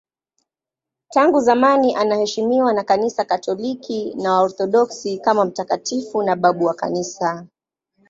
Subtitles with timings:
[1.13, 7.47] Tangu zamani anaheshimiwa na Kanisa Katoliki na Waorthodoksi kama mtakatifu na babu wa Kanisa.